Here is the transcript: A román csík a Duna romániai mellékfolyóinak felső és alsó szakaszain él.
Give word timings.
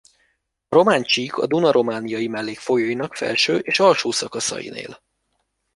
A 0.67 0.75
román 0.75 1.03
csík 1.03 1.33
a 1.37 1.45
Duna 1.45 1.71
romániai 1.71 2.27
mellékfolyóinak 2.27 3.15
felső 3.15 3.57
és 3.57 3.79
alsó 3.79 4.11
szakaszain 4.11 4.73
él. 4.73 5.01